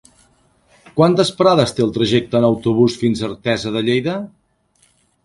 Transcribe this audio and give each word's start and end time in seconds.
Quantes 0.99 1.31
parades 1.41 1.73
té 1.79 1.85
el 1.85 1.93
trajecte 1.97 2.37
en 2.39 2.47
autobús 2.47 2.97
fins 3.03 3.21
a 3.21 3.29
Artesa 3.29 3.75
de 3.77 3.85
Lleida? 3.91 4.17